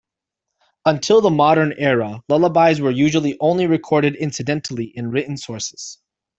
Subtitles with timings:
[0.83, 5.99] Until the modern era lullabies were usually only recorded incidentally in written sources.